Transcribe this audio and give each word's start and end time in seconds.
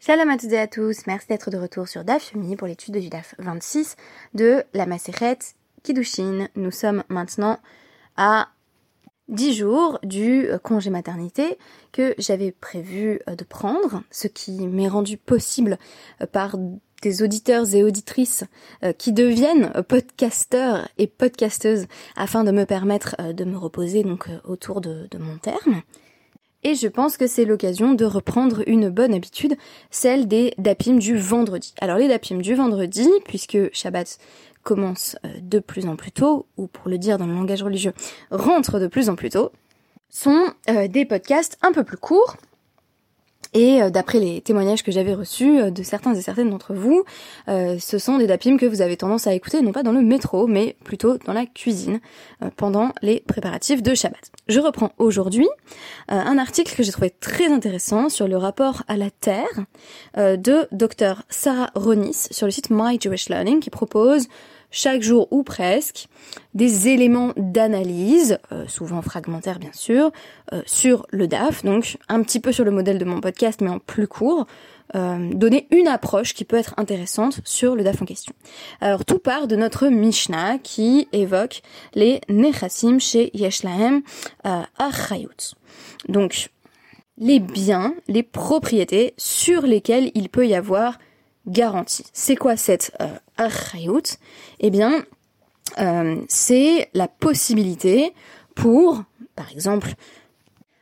Shalom 0.00 0.30
à 0.30 0.38
toutes 0.38 0.52
et 0.52 0.58
à 0.60 0.68
tous, 0.68 1.08
merci 1.08 1.26
d'être 1.26 1.50
de 1.50 1.58
retour 1.58 1.88
sur 1.88 2.04
DAF 2.04 2.32
pour 2.56 2.68
l'étude 2.68 2.98
du 2.98 3.08
DAF 3.08 3.34
26 3.40 3.96
de 4.32 4.62
la 4.72 4.86
Maseret 4.86 5.38
Kiddushin. 5.82 6.46
Nous 6.54 6.70
sommes 6.70 7.02
maintenant 7.08 7.58
à 8.16 8.46
10 9.26 9.54
jours 9.54 9.98
du 10.04 10.46
congé 10.62 10.90
maternité 10.90 11.58
que 11.90 12.14
j'avais 12.16 12.52
prévu 12.52 13.18
euh, 13.28 13.34
de 13.34 13.42
prendre, 13.42 14.04
ce 14.12 14.28
qui 14.28 14.68
m'est 14.68 14.86
rendu 14.86 15.16
possible 15.16 15.78
euh, 16.22 16.26
par 16.26 16.56
des 17.02 17.22
auditeurs 17.24 17.74
et 17.74 17.82
auditrices 17.82 18.44
euh, 18.84 18.92
qui 18.92 19.12
deviennent 19.12 19.72
podcasteurs 19.88 20.88
et 20.98 21.08
podcasteuses 21.08 21.86
afin 22.14 22.44
de 22.44 22.52
me 22.52 22.66
permettre 22.66 23.16
de 23.32 23.44
me 23.44 23.58
reposer 23.58 24.04
donc 24.04 24.28
autour 24.44 24.80
de 24.80 25.08
mon 25.18 25.38
terme. 25.38 25.82
Et 26.64 26.74
je 26.74 26.88
pense 26.88 27.16
que 27.16 27.28
c'est 27.28 27.44
l'occasion 27.44 27.94
de 27.94 28.04
reprendre 28.04 28.62
une 28.66 28.88
bonne 28.90 29.14
habitude, 29.14 29.56
celle 29.90 30.26
des 30.26 30.54
dapim 30.58 30.94
du 30.94 31.16
vendredi. 31.16 31.72
Alors 31.80 31.98
les 31.98 32.08
dapim 32.08 32.38
du 32.38 32.54
vendredi, 32.54 33.08
puisque 33.26 33.72
Shabbat 33.72 34.18
commence 34.64 35.16
euh, 35.24 35.28
de 35.40 35.60
plus 35.60 35.86
en 35.86 35.94
plus 35.94 36.10
tôt, 36.10 36.46
ou 36.56 36.66
pour 36.66 36.88
le 36.88 36.98
dire 36.98 37.16
dans 37.16 37.26
le 37.26 37.32
langage 37.32 37.62
religieux, 37.62 37.92
rentre 38.32 38.80
de 38.80 38.88
plus 38.88 39.08
en 39.08 39.14
plus 39.14 39.30
tôt, 39.30 39.52
sont 40.10 40.48
euh, 40.68 40.88
des 40.88 41.04
podcasts 41.04 41.58
un 41.62 41.70
peu 41.70 41.84
plus 41.84 41.96
courts, 41.96 42.36
et 43.54 43.80
euh, 43.80 43.90
d'après 43.90 44.18
les 44.18 44.40
témoignages 44.40 44.82
que 44.82 44.90
j'avais 44.90 45.14
reçus 45.14 45.70
de 45.70 45.82
certains 45.84 46.12
et 46.14 46.20
certaines 46.20 46.50
d'entre 46.50 46.74
vous, 46.74 47.04
ce 47.46 47.98
sont 47.98 48.18
des 48.18 48.26
dapim 48.26 48.56
que 48.56 48.66
vous 48.66 48.82
avez 48.82 48.96
tendance 48.96 49.26
à 49.26 49.32
écouter 49.32 49.62
non 49.62 49.72
pas 49.72 49.84
dans 49.84 49.92
le 49.92 50.02
métro, 50.02 50.48
mais 50.48 50.76
plutôt 50.84 51.18
dans 51.18 51.32
la 51.32 51.46
cuisine 51.46 52.00
pendant 52.56 52.92
les 53.00 53.20
préparatifs 53.20 53.82
de 53.82 53.94
Shabbat. 53.94 54.32
Je 54.48 54.60
reprends 54.60 54.92
aujourd'hui 54.96 55.46
un 56.08 56.38
article 56.38 56.74
que 56.74 56.82
j'ai 56.82 56.90
trouvé 56.90 57.10
très 57.10 57.52
intéressant 57.52 58.08
sur 58.08 58.28
le 58.28 58.38
rapport 58.38 58.82
à 58.88 58.96
la 58.96 59.10
Terre 59.10 59.66
de 60.16 60.66
Dr 60.72 61.22
Sarah 61.28 61.70
Ronis 61.74 62.28
sur 62.30 62.46
le 62.46 62.50
site 62.50 62.70
My 62.70 62.98
Jewish 62.98 63.28
Learning 63.28 63.60
qui 63.60 63.68
propose 63.68 64.26
chaque 64.70 65.02
jour 65.02 65.28
ou 65.30 65.42
presque, 65.42 66.08
des 66.54 66.88
éléments 66.88 67.32
d'analyse, 67.36 68.38
euh, 68.52 68.66
souvent 68.68 69.02
fragmentaires 69.02 69.58
bien 69.58 69.72
sûr, 69.72 70.10
euh, 70.52 70.62
sur 70.66 71.06
le 71.10 71.26
DAF, 71.26 71.64
donc 71.64 71.96
un 72.08 72.22
petit 72.22 72.40
peu 72.40 72.52
sur 72.52 72.64
le 72.64 72.70
modèle 72.70 72.98
de 72.98 73.04
mon 73.04 73.20
podcast 73.20 73.60
mais 73.62 73.70
en 73.70 73.78
plus 73.78 74.06
court, 74.06 74.46
euh, 74.94 75.30
donner 75.34 75.66
une 75.70 75.88
approche 75.88 76.34
qui 76.34 76.44
peut 76.44 76.56
être 76.56 76.74
intéressante 76.76 77.40
sur 77.44 77.76
le 77.76 77.84
DAF 77.84 78.02
en 78.02 78.04
question. 78.04 78.34
Alors 78.80 79.04
tout 79.04 79.18
part 79.18 79.46
de 79.46 79.56
notre 79.56 79.88
Mishnah 79.88 80.58
qui 80.58 81.08
évoque 81.12 81.62
les 81.94 82.20
Nechassim 82.28 82.98
chez 82.98 83.30
Yeshlahem 83.36 84.02
euh. 84.46 84.62
Donc 86.08 86.50
les 87.18 87.40
biens, 87.40 87.94
les 88.06 88.22
propriétés 88.22 89.14
sur 89.16 89.62
lesquelles 89.62 90.10
il 90.14 90.28
peut 90.28 90.46
y 90.46 90.54
avoir 90.54 90.98
garantie. 91.46 92.04
C'est 92.12 92.36
quoi 92.36 92.56
cette 92.56 92.92
euh, 93.00 94.26
Eh 94.60 94.70
bien, 94.70 95.04
euh, 95.78 96.20
c'est 96.28 96.88
la 96.94 97.08
possibilité 97.08 98.14
pour, 98.54 99.02
par 99.34 99.50
exemple, 99.50 99.94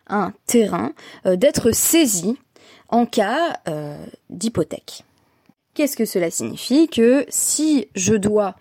un 0.08 0.32
terrain 0.46 0.92
euh, 1.26 1.36
d'être 1.36 1.72
saisi 1.72 2.38
en 2.88 3.06
cas 3.06 3.60
euh, 3.68 3.96
d'hypothèque. 4.30 5.04
Qu'est-ce 5.74 5.96
que 5.96 6.04
cela 6.04 6.30
signifie 6.30 6.88
Que 6.88 7.26
si 7.28 7.88
je 7.94 8.14
dois 8.14 8.54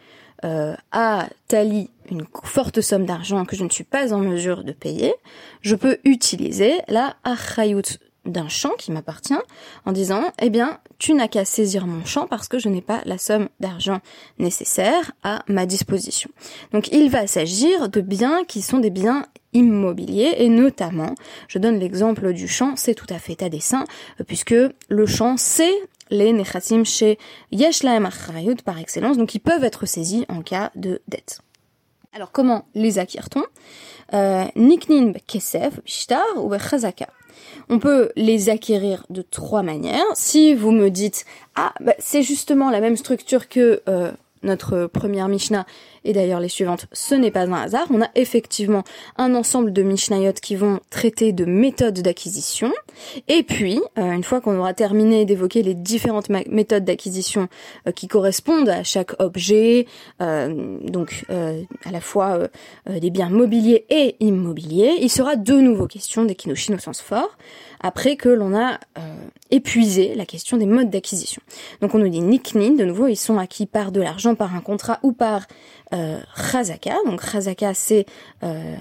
à 0.91 1.27
Tali 1.47 1.89
une 2.11 2.25
forte 2.43 2.81
somme 2.81 3.05
d'argent 3.05 3.45
que 3.45 3.55
je 3.55 3.63
ne 3.63 3.69
suis 3.69 3.83
pas 3.83 4.13
en 4.13 4.19
mesure 4.19 4.63
de 4.63 4.73
payer, 4.73 5.15
je 5.61 5.75
peux 5.75 5.97
utiliser 6.03 6.73
la 6.87 7.15
achayut 7.23 7.81
d'un 8.25 8.47
champ 8.47 8.71
qui 8.77 8.91
m'appartient 8.91 9.33
en 9.85 9.91
disant 9.91 10.23
eh 10.41 10.49
bien 10.49 10.79
tu 10.97 11.13
n'as 11.13 11.27
qu'à 11.27 11.45
saisir 11.45 11.87
mon 11.87 12.05
champ 12.05 12.27
parce 12.27 12.47
que 12.47 12.59
je 12.59 12.69
n'ai 12.69 12.81
pas 12.81 13.01
la 13.05 13.17
somme 13.17 13.49
d'argent 13.59 13.99
nécessaire 14.39 15.11
à 15.23 15.43
ma 15.47 15.65
disposition. 15.65 16.29
Donc 16.71 16.89
il 16.91 17.09
va 17.09 17.27
s'agir 17.27 17.89
de 17.89 18.01
biens 18.01 18.43
qui 18.45 18.61
sont 18.61 18.79
des 18.79 18.89
biens 18.89 19.25
immobiliers 19.53 20.35
et 20.37 20.49
notamment, 20.49 21.15
je 21.47 21.59
donne 21.59 21.79
l'exemple 21.79 22.33
du 22.33 22.47
champ, 22.47 22.75
c'est 22.75 22.93
tout 22.93 23.07
à 23.09 23.19
fait 23.19 23.41
à 23.41 23.49
dessein 23.49 23.85
puisque 24.27 24.55
le 24.89 25.05
champ 25.05 25.35
c'est 25.37 25.73
les 26.09 26.33
nechasim 26.33 26.83
chez 26.83 27.17
Yeshlaem 27.51 28.05
Achrayut 28.05 28.57
par 28.63 28.77
excellence, 28.79 29.17
donc 29.17 29.33
ils 29.33 29.39
peuvent 29.39 29.63
être 29.63 29.85
saisis 29.85 30.25
en 30.29 30.41
cas 30.41 30.71
de 30.75 31.01
dette. 31.07 31.39
Alors 32.13 32.31
comment 32.31 32.65
les 32.75 32.99
acquiert-on? 32.99 33.43
Euh, 34.13 34.45
Niknin 34.55 35.13
kesef, 35.27 35.79
shtar 35.85 36.23
ou 36.37 36.53
chazaka. 36.57 37.07
On 37.69 37.79
peut 37.79 38.11
les 38.15 38.49
acquérir 38.49 39.05
de 39.09 39.21
trois 39.21 39.63
manières. 39.63 40.05
Si 40.13 40.53
vous 40.53 40.71
me 40.71 40.89
dites 40.89 41.25
ah 41.55 41.73
bah, 41.79 41.93
c'est 41.99 42.23
justement 42.23 42.69
la 42.69 42.81
même 42.81 42.97
structure 42.97 43.47
que 43.49 43.81
euh, 43.87 44.11
notre 44.43 44.87
première 44.87 45.27
Mishnah 45.27 45.65
et 46.05 46.13
d'ailleurs 46.13 46.39
les 46.39 46.49
suivantes, 46.49 46.85
ce 46.93 47.15
n'est 47.15 47.31
pas 47.31 47.41
un 47.41 47.53
hasard. 47.53 47.87
On 47.89 48.01
a 48.01 48.09
effectivement 48.15 48.83
un 49.17 49.35
ensemble 49.35 49.73
de 49.73 49.83
Mishnayot 49.83 50.33
qui 50.41 50.55
vont 50.55 50.79
traiter 50.89 51.33
de 51.33 51.45
méthodes 51.45 52.01
d'acquisition. 52.01 52.71
Et 53.27 53.43
puis, 53.43 53.81
euh, 53.97 54.11
une 54.11 54.23
fois 54.23 54.39
qu'on 54.39 54.57
aura 54.57 54.73
terminé 54.73 55.25
d'évoquer 55.25 55.63
les 55.63 55.73
différentes 55.73 56.29
méthodes 56.29 56.85
d'acquisition 56.85 57.49
euh, 57.87 57.91
qui 57.91 58.07
correspondent 58.07 58.69
à 58.69 58.83
chaque 58.83 59.19
objet, 59.21 59.87
donc 60.19 61.25
à 61.29 61.91
la 61.91 62.01
fois 62.01 62.39
des 62.87 63.09
biens 63.09 63.29
mobiliers 63.29 63.85
et 63.89 64.15
immobiliers, 64.19 64.93
il 65.01 65.09
sera 65.09 65.35
de 65.35 65.53
nouveau 65.53 65.87
question 65.87 66.23
des 66.23 66.35
kinoshin 66.35 66.75
au 66.75 66.79
sens 66.79 67.01
fort 67.01 67.37
après 67.85 68.15
que 68.15 68.29
l'on 68.29 68.55
a 68.55 68.79
euh, 68.97 69.01
épuisé 69.51 70.15
la 70.15 70.25
question 70.25 70.57
des 70.57 70.65
modes 70.65 70.89
d'acquisition. 70.89 71.41
Donc 71.81 71.93
on 71.93 71.99
nous 71.99 72.09
dit 72.09 72.21
niknin, 72.21 72.71
de 72.71 72.83
nouveau, 72.83 73.07
ils 73.07 73.15
sont 73.15 73.37
acquis 73.37 73.67
par 73.67 73.91
de 73.91 74.01
l'argent, 74.01 74.33
par 74.33 74.55
un 74.55 74.59
contrat 74.59 74.99
ou 75.03 75.11
par 75.11 75.45
euh, 75.95 76.19
chazaka. 76.35 76.95
Donc 77.05 77.21
chazaka, 77.23 77.73
c'est 77.73 78.05
euh, 78.43 78.75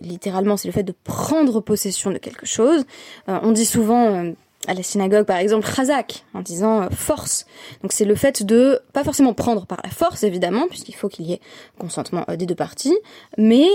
littéralement 0.00 0.56
c'est 0.56 0.68
le 0.68 0.72
fait 0.72 0.82
de 0.82 0.94
prendre 1.04 1.60
possession 1.60 2.10
de 2.10 2.18
quelque 2.18 2.46
chose. 2.46 2.84
on 3.26 3.52
dit 3.52 3.66
souvent 3.66 4.32
à 4.66 4.74
la 4.74 4.82
synagogue 4.82 5.24
par 5.24 5.38
exemple 5.38 5.66
chazak 5.66 6.24
en 6.34 6.40
disant 6.40 6.88
force. 6.90 7.46
Donc 7.82 7.92
c'est 7.92 8.04
le 8.04 8.14
fait 8.14 8.42
de 8.44 8.80
pas 8.92 9.04
forcément 9.04 9.34
prendre 9.34 9.66
par 9.66 9.80
la 9.84 9.90
force 9.90 10.22
évidemment 10.22 10.66
puisqu'il 10.68 10.94
faut 10.94 11.08
qu'il 11.08 11.26
y 11.26 11.32
ait 11.32 11.40
consentement 11.78 12.24
des 12.36 12.46
deux 12.46 12.54
parties, 12.54 12.96
mais 13.36 13.68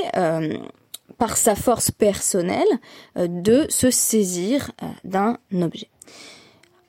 par 1.18 1.38
sa 1.38 1.56
force 1.56 1.92
personnelle, 1.92 2.68
euh, 3.18 3.28
de 3.28 3.66
se 3.70 3.90
saisir 3.92 4.72
euh, 4.84 4.88
d'un 5.04 5.38
objet. 5.62 5.90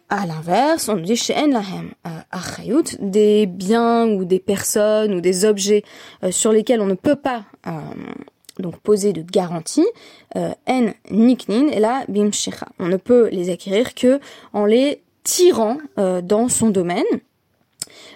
À 0.08 0.24
l'inverse, 0.24 0.88
on 0.88 0.96
dit 0.96 1.16
chez 1.16 1.34
Lahem 1.34 1.90
euh, 2.06 2.82
des 3.00 3.46
biens 3.46 4.06
ou 4.06 4.24
des 4.24 4.38
personnes 4.38 5.14
ou 5.14 5.20
des 5.20 5.44
objets 5.44 5.82
sur 6.30 6.52
lesquels 6.52 6.80
on 6.80 6.86
ne 6.86 6.94
peut 6.94 7.16
pas 7.16 7.44
donc 8.60 8.78
poser 8.78 9.12
de 9.12 9.22
garantie, 9.22 9.86
en 10.34 10.90
niknin 11.10 11.68
et 11.68 11.80
la 11.80 12.04
bimshecha. 12.08 12.68
On 12.78 12.86
ne 12.86 12.96
peut 12.96 13.28
les 13.32 13.50
acquérir 13.50 13.94
que 13.94 14.20
en 14.52 14.64
les 14.64 15.02
tirant 15.24 15.78
dans 15.96 16.48
son 16.48 16.70
domaine. 16.70 17.04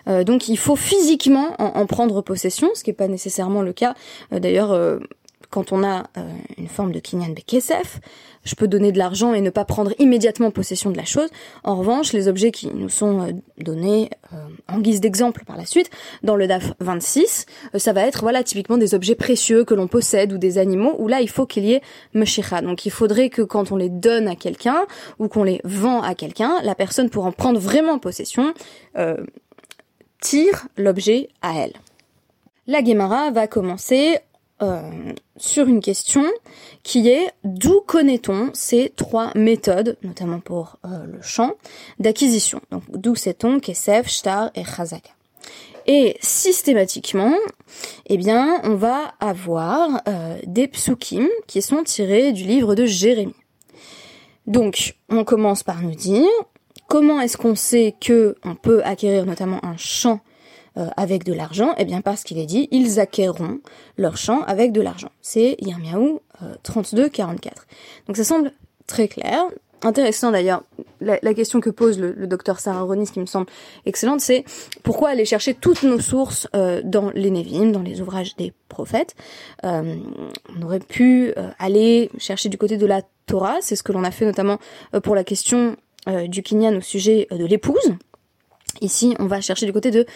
donc 0.07 0.49
il 0.49 0.57
faut 0.57 0.77
physiquement 0.77 1.57
en, 1.59 1.85
prendre 1.87 2.23
possession, 2.23 2.71
ce 2.75 2.85
qui 2.85 2.91
n'est 2.91 2.95
pas 2.95 3.09
nécessairement 3.09 3.63
le 3.63 3.73
cas. 3.73 3.95
D'ailleurs, 4.31 5.01
quand 5.51 5.73
on 5.73 5.83
a 5.83 6.05
euh, 6.17 6.23
une 6.57 6.69
forme 6.69 6.93
de 6.93 7.01
kinyan 7.01 7.31
bekesef, 7.31 8.01
je 8.45 8.55
peux 8.55 8.69
donner 8.69 8.93
de 8.93 8.99
l'argent 8.99 9.35
et 9.35 9.41
ne 9.41 9.51
pas 9.51 9.65
prendre 9.65 9.93
immédiatement 9.99 10.51
possession 10.51 10.91
de 10.91 10.97
la 10.97 11.05
chose. 11.05 11.29
En 11.65 11.77
revanche, 11.77 12.13
les 12.13 12.29
objets 12.29 12.53
qui 12.53 12.69
nous 12.69 12.89
sont 12.89 13.21
euh, 13.21 13.33
donnés 13.59 14.11
euh, 14.33 14.37
en 14.69 14.79
guise 14.79 15.01
d'exemple 15.01 15.45
par 15.45 15.57
la 15.57 15.67
suite, 15.67 15.91
dans 16.23 16.37
le 16.37 16.47
DAF 16.47 16.73
26, 16.79 17.47
ça 17.77 17.93
va 17.93 18.03
être 18.03 18.23
voilà 18.23 18.45
typiquement 18.45 18.79
des 18.79 18.95
objets 18.95 19.17
précieux 19.17 19.65
que 19.65 19.75
l'on 19.75 19.89
possède 19.89 20.33
ou 20.33 20.39
des 20.39 20.57
animaux 20.57 20.95
où 20.99 21.09
là 21.09 21.21
il 21.21 21.29
faut 21.29 21.47
qu'il 21.47 21.65
y 21.65 21.73
ait 21.73 21.83
meshicha. 22.15 22.63
Donc 22.63 22.87
il 22.87 22.91
faudrait 22.91 23.29
que 23.29 23.43
quand 23.43 23.73
on 23.73 23.77
les 23.77 23.91
donne 23.91 24.29
à 24.29 24.37
quelqu'un 24.37 24.87
ou 25.19 25.29
qu'on 25.29 25.43
les 25.43 25.61
vend 25.65 26.01
à 26.01 26.15
quelqu'un, 26.15 26.55
la 26.63 26.75
personne 26.75 27.11
pour 27.11 27.27
en 27.27 27.33
prendre 27.33 27.59
vraiment 27.59 27.99
possession 27.99 28.55
tire 30.21 30.69
l'objet 30.77 31.29
à 31.43 31.57
elle. 31.57 31.73
La 32.67 32.85
Gemara 32.85 33.31
va 33.31 33.47
commencer 33.47 34.19
euh, 34.63 35.13
sur 35.37 35.67
une 35.67 35.81
question 35.81 36.25
qui 36.83 37.09
est 37.09 37.31
d'où 37.45 37.81
connaît-on 37.81 38.51
ces 38.53 38.93
trois 38.95 39.33
méthodes, 39.35 39.97
notamment 40.03 40.41
pour 40.41 40.79
euh, 40.85 41.05
le 41.07 41.23
champ, 41.23 41.53
d'acquisition? 41.99 42.61
Donc 42.71 42.83
d'où 42.89 43.15
sait-on 43.15 43.61
Kesef, 43.61 44.09
Shtar 44.09 44.51
et 44.55 44.65
Chazaka. 44.65 45.11
Et 45.87 46.17
systématiquement, 46.21 47.35
eh 48.07 48.17
bien, 48.17 48.61
on 48.65 48.75
va 48.75 49.15
avoir 49.19 50.03
euh, 50.07 50.39
des 50.47 50.69
psukim 50.69 51.27
qui 51.47 51.63
sont 51.63 51.83
tirés 51.83 52.33
du 52.33 52.45
livre 52.45 52.75
de 52.75 52.85
Jérémie. 52.85 53.35
Donc, 54.47 54.97
on 55.09 55.25
commence 55.25 55.63
par 55.63 55.83
nous 55.83 55.95
dire 55.95 56.29
comment 56.89 57.21
est-ce 57.21 57.37
qu'on 57.37 57.55
sait 57.55 57.95
que 58.01 58.37
on 58.45 58.55
peut 58.55 58.83
acquérir 58.85 59.25
notamment 59.25 59.65
un 59.65 59.77
champ 59.77 60.21
euh, 60.77 60.89
avec 60.97 61.25
de 61.25 61.33
l'argent 61.33 61.75
Eh 61.79 61.85
bien 61.85 62.01
parce 62.01 62.23
qu'il 62.25 62.39
est 62.39 62.47
dit, 62.47 62.69
ils 62.71 63.01
acquerront 63.01 63.59
leur 63.97 64.17
champ 64.17 64.43
avec 64.43 64.73
de 64.73 64.81
l'argent. 64.81 65.11
C'est 65.21 65.57
Yirmiaou 65.61 66.21
32-44. 66.65 67.51
Donc 68.07 68.17
ça 68.17 68.25
semble 68.25 68.53
très 68.87 69.09
clair. 69.09 69.45
intéressant 69.83 70.31
d'ailleurs, 70.31 70.63
la, 71.01 71.35
question 71.35 71.61
que 71.61 71.71
pose 71.71 71.99
le, 71.99 72.27
docteur 72.27 72.61
Sarah 72.61 72.83
Ronis, 72.83 73.11
qui 73.11 73.21
me 73.21 73.27
semble 73.27 73.47
excellente, 73.87 74.21
c'est 74.21 74.45
pourquoi 74.83 75.11
aller 75.11 75.25
chercher 75.25 75.55
toutes 75.55 75.83
nos 75.83 76.01
sources 76.01 76.49
euh, 76.55 76.83
dans 76.85 77.11
les 77.11 77.31
Nevim, 77.31 77.71
dans 77.71 77.83
les 77.83 78.01
ouvrages 78.01 78.37
des 78.37 78.53
prophètes? 78.69 79.15
Euh, 79.65 79.97
on 80.57 80.63
aurait 80.63 80.81
pu 80.81 81.33
euh, 81.37 81.51
aller 81.59 82.11
chercher 82.19 82.49
du 82.49 82.59
côté 82.59 82.77
de 82.77 82.87
la 82.87 83.03
Torah, 83.27 83.59
c'est 83.61 83.77
ce 83.77 83.83
que 83.83 83.93
l'on 83.93 84.05
a 84.05 84.11
fait 84.11 84.27
notamment 84.27 84.59
pour 85.03 85.15
la 85.15 85.25
question 85.25 85.77
du 86.29 86.43
Kinyan 86.43 86.79
au 86.79 86.81
sujet 86.81 87.29
de 87.31 87.45
l'épouse. 87.45 87.95
Ici, 88.81 89.15
on 89.19 89.27
va 89.27 89.41
chercher 89.41 89.67
du 89.67 89.73
côté 89.73 89.91
de 89.91 90.07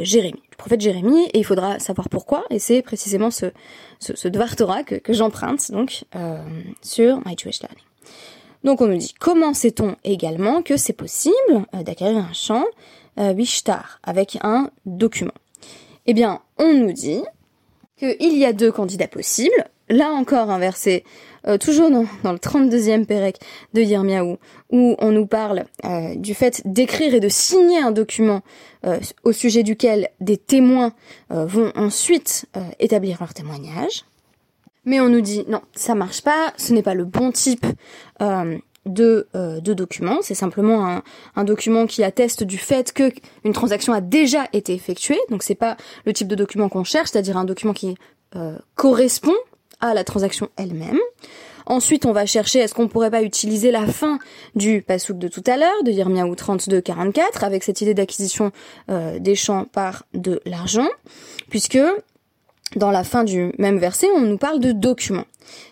Jérémie, 0.00 0.42
du 0.50 0.56
prophète 0.56 0.80
Jérémie, 0.80 1.26
et 1.32 1.38
il 1.38 1.44
faudra 1.44 1.78
savoir 1.78 2.08
pourquoi, 2.08 2.44
et 2.50 2.58
c'est 2.58 2.82
précisément 2.82 3.30
ce, 3.30 3.46
ce, 4.00 4.28
Torah 4.56 4.82
que, 4.82 5.12
j'emprunte 5.12 5.70
donc 5.70 6.04
sur 6.82 7.18
My 7.26 7.36
Jewish 7.38 7.60
Learning. 7.60 7.84
Donc 8.64 8.80
on 8.80 8.86
nous 8.86 8.96
dit 8.96 9.14
comment 9.18 9.54
sait-on 9.54 9.96
également 10.04 10.62
que 10.62 10.76
c'est 10.76 10.92
possible 10.92 11.34
euh, 11.74 11.82
d'acquérir 11.82 12.18
un 12.18 12.32
champ 12.32 12.64
euh, 13.18 13.34
avec 14.02 14.38
un 14.42 14.70
document? 14.86 15.32
Eh 16.06 16.14
bien, 16.14 16.40
on 16.58 16.72
nous 16.72 16.92
dit 16.92 17.22
qu'il 17.98 18.38
y 18.38 18.44
a 18.44 18.52
deux 18.52 18.72
candidats 18.72 19.08
possibles. 19.08 19.64
Là 19.88 20.10
encore 20.10 20.50
un 20.50 20.58
verset, 20.58 21.04
euh, 21.48 21.58
toujours 21.58 21.90
dans, 21.90 22.06
dans, 22.22 22.32
le 22.32 22.38
32e 22.38 23.06
Pérec 23.06 23.38
de 23.74 23.82
Yirmiyahu, 23.82 24.36
où 24.70 24.96
on 24.98 25.12
nous 25.12 25.26
parle 25.26 25.64
euh, 25.84 26.14
du 26.14 26.34
fait 26.34 26.62
d'écrire 26.64 27.14
et 27.14 27.20
de 27.20 27.28
signer 27.28 27.78
un 27.78 27.90
document 27.90 28.42
au 29.24 29.32
sujet 29.32 29.64
duquel 29.64 30.08
des 30.20 30.36
témoins 30.36 30.92
vont 31.30 31.72
ensuite 31.74 32.46
établir 32.78 33.16
leur 33.18 33.34
témoignage. 33.34 34.04
Mais 34.88 35.00
on 35.00 35.10
nous 35.10 35.20
dit 35.20 35.44
non, 35.48 35.60
ça 35.74 35.94
marche 35.94 36.22
pas, 36.22 36.54
ce 36.56 36.72
n'est 36.72 36.82
pas 36.82 36.94
le 36.94 37.04
bon 37.04 37.30
type 37.30 37.66
euh, 38.22 38.56
de, 38.86 39.28
euh, 39.34 39.60
de 39.60 39.74
document, 39.74 40.20
c'est 40.22 40.34
simplement 40.34 40.88
un, 40.88 41.02
un, 41.36 41.44
document 41.44 41.86
qui 41.86 42.02
atteste 42.02 42.42
du 42.42 42.56
fait 42.56 42.94
que 42.94 43.12
une 43.44 43.52
transaction 43.52 43.92
a 43.92 44.00
déjà 44.00 44.46
été 44.54 44.72
effectuée, 44.72 45.18
donc 45.28 45.42
c'est 45.42 45.54
pas 45.54 45.76
le 46.06 46.14
type 46.14 46.26
de 46.26 46.34
document 46.34 46.70
qu'on 46.70 46.84
cherche, 46.84 47.10
c'est-à-dire 47.10 47.36
un 47.36 47.44
document 47.44 47.74
qui 47.74 47.96
euh, 48.34 48.56
correspond 48.76 49.34
à 49.80 49.94
la 49.94 50.04
transaction 50.04 50.48
elle-même. 50.56 50.98
Ensuite, 51.66 52.06
on 52.06 52.12
va 52.12 52.24
chercher 52.24 52.60
est-ce 52.60 52.74
qu'on 52.74 52.88
pourrait 52.88 53.10
pas 53.10 53.22
utiliser 53.22 53.70
la 53.70 53.86
fin 53.86 54.18
du 54.54 54.80
pasouk 54.80 55.18
de 55.18 55.28
tout 55.28 55.44
à 55.46 55.58
l'heure, 55.58 55.82
de 55.84 55.90
Yirmiyahu 55.90 56.32
32-44, 56.32 57.44
avec 57.44 57.62
cette 57.62 57.82
idée 57.82 57.92
d'acquisition 57.92 58.52
euh, 58.90 59.18
des 59.18 59.34
champs 59.34 59.66
par 59.66 60.04
de 60.14 60.40
l'argent, 60.46 60.88
puisque 61.50 61.78
dans 62.76 62.90
la 62.90 63.04
fin 63.04 63.24
du 63.24 63.52
même 63.58 63.78
verset, 63.78 64.06
on 64.14 64.20
nous 64.20 64.38
parle 64.38 64.60
de 64.60 64.72
documents. 64.72 65.24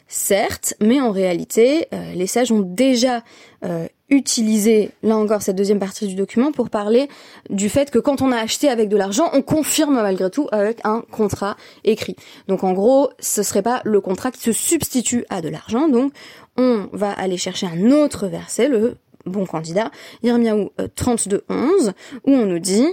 Certes, 0.09 0.75
mais 0.81 1.01
en 1.01 1.11
réalité, 1.11 1.89
euh, 1.93 2.13
les 2.15 2.27
sages 2.27 2.53
ont 2.53 2.61
déjà 2.61 3.23
euh, 3.65 3.87
utilisé, 4.09 4.91
là 5.03 5.17
encore, 5.17 5.43
cette 5.43 5.57
deuxième 5.57 5.81
partie 5.81 6.07
du 6.07 6.15
document 6.15 6.53
pour 6.53 6.71
parler 6.71 7.09
du 7.51 7.69
fait 7.69 7.91
que 7.91 7.99
quand 7.99 8.23
on 8.23 8.31
a 8.31 8.37
acheté 8.37 8.69
avec 8.69 8.89
de 8.89 8.97
l'argent, 8.97 9.29
on 9.33 9.43
confirme 9.43 9.95
malgré 9.95 10.31
tout 10.31 10.49
avec 10.53 10.79
un 10.85 11.03
contrat 11.11 11.57
écrit. 11.85 12.17
Donc 12.47 12.63
en 12.63 12.73
gros, 12.73 13.11
ce 13.19 13.43
serait 13.43 13.63
pas 13.63 13.83
le 13.85 14.01
contrat 14.01 14.31
qui 14.31 14.41
se 14.41 14.53
substitue 14.53 15.25
à 15.29 15.41
de 15.41 15.49
l'argent. 15.49 15.89
Donc 15.89 16.13
on 16.57 16.89
va 16.93 17.11
aller 17.11 17.37
chercher 17.37 17.67
un 17.67 17.91
autre 17.91 18.29
verset, 18.29 18.69
le 18.69 18.97
bon 19.27 19.45
candidat, 19.45 19.91
Yirmiyahu 20.23 20.69
32.11, 20.79 21.41
euh, 21.51 21.93
où 22.25 22.31
on 22.31 22.47
nous 22.47 22.61
dit 22.61 22.87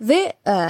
V 0.00 0.14
euh, 0.46 0.68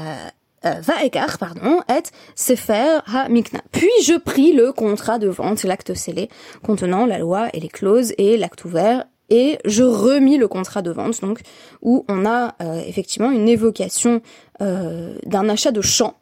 Vaekar, 0.63 1.39
pardon, 1.39 1.81
et 1.89 2.03
Sefer 2.35 2.99
ha-Mikna. 3.07 3.61
Puis 3.73 3.91
je 4.05 4.15
pris 4.19 4.53
le 4.53 4.73
contrat 4.73 5.19
de 5.19 5.29
vente, 5.29 5.63
l'acte 5.63 5.95
scellé, 5.95 6.29
contenant 6.63 7.07
la 7.07 7.19
loi 7.19 7.49
et 7.53 7.61
les 7.61 7.69
clauses 7.69 8.13
et 8.19 8.37
l'acte 8.37 8.65
ouvert, 8.65 9.05
et 9.31 9.59
je 9.65 9.83
remis 9.83 10.39
le 10.39 10.49
contrat 10.49 10.83
de 10.83 10.91
vente, 10.91 11.21
donc, 11.21 11.41
où 11.83 12.05
on 12.09 12.25
a 12.25 12.55
euh, 12.63 12.83
effectivement 12.87 13.31
une 13.31 13.49
évocation 13.49 14.23
euh, 14.63 15.15
d'un 15.27 15.49
achat 15.49 15.71
de 15.71 15.81
champ, 15.81 16.15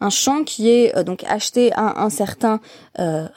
un 0.00 0.10
champ 0.10 0.44
qui 0.44 0.68
est 0.70 1.04
donc 1.04 1.24
acheté 1.24 1.72
à 1.72 2.02
un 2.02 2.10
certain 2.10 2.60
euh, 2.98 3.28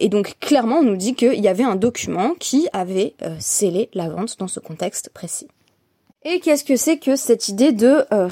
et 0.00 0.08
donc 0.08 0.34
clairement 0.40 0.78
on 0.78 0.82
nous 0.82 0.96
dit 0.96 1.14
qu'il 1.14 1.40
y 1.40 1.46
avait 1.46 1.62
un 1.62 1.76
document 1.76 2.34
qui 2.40 2.66
avait 2.72 3.14
scellé 3.38 3.90
la 3.94 4.08
vente 4.08 4.36
dans 4.40 4.48
ce 4.48 4.58
contexte 4.58 5.10
précis. 5.10 5.46
Et 6.24 6.38
qu'est-ce 6.40 6.64
que 6.64 6.76
c'est 6.76 6.98
que 6.98 7.16
cette 7.16 7.48
idée 7.48 7.72
de 7.72 8.04
euh, 8.12 8.28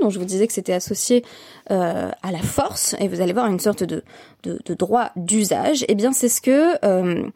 dont 0.00 0.10
je 0.10 0.18
vous 0.18 0.24
disais 0.24 0.46
que 0.46 0.52
c'était 0.52 0.74
associé 0.74 1.24
euh, 1.70 2.10
à 2.22 2.32
la 2.32 2.40
force, 2.40 2.94
et 3.00 3.08
vous 3.08 3.20
allez 3.22 3.32
voir 3.32 3.46
une 3.46 3.60
sorte 3.60 3.82
de, 3.82 4.02
de, 4.42 4.60
de 4.64 4.74
droit 4.74 5.10
d'usage, 5.16 5.84
eh 5.88 5.94
bien 5.94 6.12
c'est 6.12 6.28
ce 6.28 6.42
que 6.42 6.74
euh, 6.84 7.26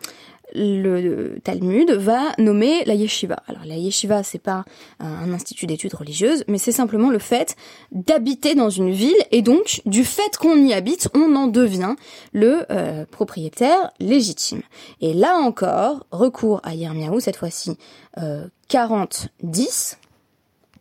le 0.54 1.38
Talmud 1.42 1.90
va 1.90 2.32
nommer 2.38 2.84
la 2.84 2.94
yeshiva. 2.94 3.36
Alors 3.46 3.64
la 3.64 3.76
yeshiva, 3.76 4.22
c'est 4.22 4.38
pas 4.38 4.64
un 5.00 5.32
institut 5.32 5.66
d'études 5.66 5.94
religieuses, 5.94 6.44
mais 6.48 6.58
c'est 6.58 6.72
simplement 6.72 7.10
le 7.10 7.18
fait 7.18 7.56
d'habiter 7.92 8.54
dans 8.54 8.70
une 8.70 8.90
ville 8.90 9.16
et 9.30 9.42
donc 9.42 9.80
du 9.86 10.04
fait 10.04 10.36
qu'on 10.38 10.56
y 10.56 10.72
habite, 10.72 11.08
on 11.14 11.34
en 11.36 11.46
devient 11.46 11.94
le 12.32 12.64
euh, 12.70 13.04
propriétaire 13.10 13.90
légitime. 14.00 14.62
Et 15.00 15.14
là 15.14 15.36
encore, 15.36 16.06
recours 16.10 16.60
à 16.64 16.74
Yermiaou, 16.74 17.20
cette 17.20 17.36
fois-ci 17.36 17.76
euh, 18.18 18.46
40-10, 18.70 19.96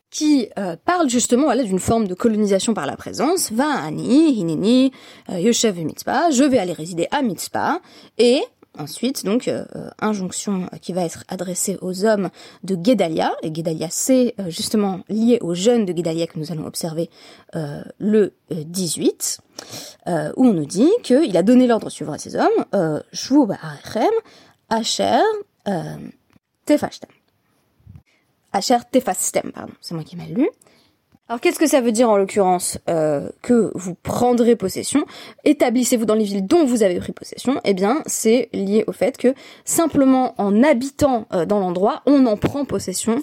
qui 0.10 0.48
euh, 0.58 0.76
parle 0.84 1.10
justement 1.10 1.44
voilà, 1.44 1.64
d'une 1.64 1.80
forme 1.80 2.08
de 2.08 2.14
colonisation 2.14 2.74
par 2.74 2.86
la 2.86 2.96
présence. 2.96 3.52
Va 3.52 3.70
ani, 3.70 4.32
hinini, 4.34 4.92
euh, 5.30 5.40
yoshev 5.40 5.84
mitzpah, 5.84 6.32
je 6.32 6.44
vais 6.44 6.58
aller 6.58 6.74
résider 6.74 7.08
à 7.12 7.22
mitzpah, 7.22 7.82
et 8.18 8.42
Ensuite, 8.78 9.26
donc, 9.26 9.48
euh, 9.48 9.66
euh, 9.76 9.90
injonction 10.00 10.70
qui 10.82 10.94
va 10.94 11.04
être 11.04 11.24
adressée 11.28 11.78
aux 11.82 12.06
hommes 12.06 12.30
de 12.64 12.76
Guédalia. 12.76 13.36
Et 13.42 13.50
Guédalia, 13.50 13.88
c'est 13.90 14.36
euh, 14.40 14.50
justement 14.50 15.02
lié 15.10 15.40
aux 15.42 15.56
jeunes 15.56 15.86
de 15.86 15.94
Guédalia 15.94 16.28
que 16.28 16.38
nous 16.38 16.52
allons 16.52 16.66
observer 16.66 17.10
le 18.00 18.34
18, 18.52 19.40
où 20.08 20.46
on 20.46 20.54
nous 20.54 20.66
dit 20.66 20.92
qu'il 21.04 21.36
a 21.36 21.44
donné 21.44 21.66
l'ordre 21.66 21.90
suivant 21.90 22.14
à 22.14 22.18
ces 22.18 22.36
hommes, 22.36 22.66
Asher 24.70 25.22
Tefashtem. 26.66 27.10
Asher 28.54 28.78
Tefastem, 28.92 29.52
pardon, 29.52 29.74
c'est 29.82 29.96
moi 29.96 30.04
qui 30.04 30.16
mal 30.16 30.32
lu. 30.34 30.50
Alors 31.30 31.42
qu'est-ce 31.42 31.60
que 31.60 31.68
ça 31.68 31.82
veut 31.82 31.92
dire 31.92 32.10
en 32.10 32.16
l'occurrence 32.16 32.78
euh, 32.90 33.30
que 33.42 33.72
vous 33.76 33.96
prendrez 33.96 34.56
possession? 34.56 35.06
Établissez-vous 35.44 36.06
dans 36.06 36.16
les 36.16 36.24
villes 36.24 36.48
dont 36.48 36.66
vous 36.66 36.84
avez 36.84 37.00
pris 37.00 37.12
possession 37.12 37.60
Eh 37.66 37.74
bien, 37.74 38.02
c'est 38.06 38.48
lié 38.54 38.86
au 38.88 38.94
fait 38.94 39.18
que 39.18 39.34
simplement 39.66 40.36
en 40.38 40.64
habitant 40.64 41.28
euh, 41.34 41.46
dans 41.46 41.60
l'endroit, 41.60 42.02
on 42.06 42.26
en 42.28 42.38
prend 42.38 42.64
possession 42.64 43.22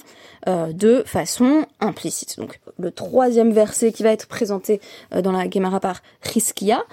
euh, 0.49 0.73
de 0.75 1.03
façon 1.07 1.65
implicite. 1.81 2.37
Donc 2.39 2.61
le 2.79 2.91
troisième 2.91 3.53
verset 3.53 3.91
qui 3.91 4.03
va 4.03 4.11
être 4.11 4.27
présenté 4.27 4.83
dans 5.23 5.33
la 5.33 5.49
Gemara 5.49 5.81
par 5.81 6.03
Riskia 6.23 6.85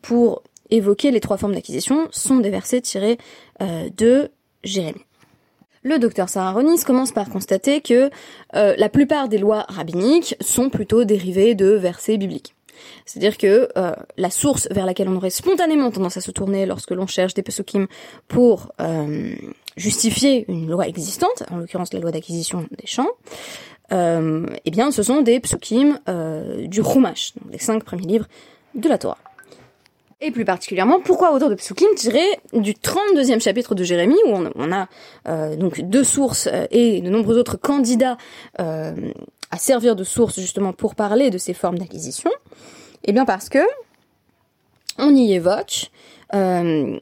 pour 0.00 0.42
évoquer 0.70 1.10
les 1.10 1.20
trois 1.20 1.36
formes 1.36 1.54
d'acquisition 1.54 2.08
sont 2.12 2.38
des 2.38 2.50
versets 2.50 2.80
tirés 2.80 3.18
de 3.60 4.30
Jérémie. 4.62 5.04
Le 5.82 5.98
docteur 5.98 6.28
Sarah 6.28 6.52
Ronis 6.52 6.84
commence 6.84 7.10
par 7.10 7.30
constater 7.30 7.80
que 7.80 8.10
euh, 8.54 8.74
la 8.76 8.88
plupart 8.90 9.28
des 9.28 9.38
lois 9.38 9.64
rabbiniques 9.70 10.36
sont 10.38 10.68
plutôt 10.68 11.04
dérivées 11.04 11.54
de 11.54 11.68
versets 11.68 12.18
bibliques. 12.18 12.54
C'est-à-dire 13.06 13.38
que 13.38 13.70
euh, 13.78 13.92
la 14.18 14.28
source 14.28 14.68
vers 14.70 14.84
laquelle 14.84 15.08
on 15.08 15.16
aurait 15.16 15.30
spontanément 15.30 15.90
tendance 15.90 16.18
à 16.18 16.20
se 16.20 16.30
tourner 16.30 16.66
lorsque 16.66 16.90
l'on 16.90 17.06
cherche 17.06 17.32
des 17.32 17.42
pesukim 17.42 17.86
pour 18.28 18.72
euh, 18.78 19.34
justifier 19.78 20.44
une 20.48 20.68
loi 20.68 20.86
existante, 20.86 21.44
en 21.50 21.56
l'occurrence 21.56 21.94
la 21.94 22.00
loi 22.00 22.10
d'acquisition 22.10 22.66
des 22.70 22.86
champs, 22.86 23.10
eh 23.90 24.70
bien 24.70 24.92
ce 24.92 25.02
sont 25.02 25.22
des 25.22 25.40
psukim 25.40 25.98
du 26.68 26.84
Chumash, 26.84 27.32
donc 27.34 27.52
les 27.52 27.58
cinq 27.58 27.82
premiers 27.82 28.06
livres 28.06 28.28
de 28.74 28.88
la 28.88 28.98
Torah. 28.98 29.18
Et 30.22 30.30
plus 30.30 30.44
particulièrement, 30.44 31.00
pourquoi 31.00 31.32
auteur 31.32 31.48
de 31.48 31.54
Psukim 31.54 31.88
tiré 31.96 32.22
du 32.52 32.74
32e 32.74 33.40
chapitre 33.40 33.74
de 33.74 33.82
Jérémie, 33.84 34.18
où 34.26 34.34
on, 34.54 34.72
a 34.72 34.86
euh, 35.28 35.56
donc 35.56 35.80
deux 35.80 36.04
sources 36.04 36.46
euh, 36.52 36.66
et 36.70 37.00
de 37.00 37.08
nombreux 37.08 37.38
autres 37.38 37.56
candidats 37.56 38.18
euh, 38.60 38.92
à 39.50 39.56
servir 39.56 39.96
de 39.96 40.04
source 40.04 40.38
justement 40.38 40.74
pour 40.74 40.94
parler 40.94 41.30
de 41.30 41.38
ces 41.38 41.54
formes 41.54 41.78
d'acquisition? 41.78 42.30
Eh 43.04 43.12
bien 43.12 43.24
parce 43.24 43.48
que 43.48 43.60
on 44.98 45.14
y 45.14 45.32
évoque 45.32 45.90
une 46.32 47.00